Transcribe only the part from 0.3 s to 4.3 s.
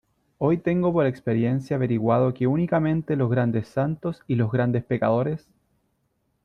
hoy tengo por experiencia averiguado que únicamente los grandes santos